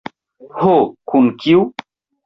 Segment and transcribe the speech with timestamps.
[0.63, 0.73] Ho,
[1.11, 1.65] kun kiu?